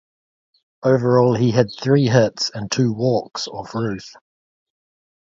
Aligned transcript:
Overall, 0.81 1.35
he 1.35 1.51
had 1.51 1.67
three 1.79 2.07
hits 2.07 2.49
and 2.55 2.71
two 2.71 2.91
walks 2.91 3.47
off 3.47 3.75
Ruth. 3.75 4.15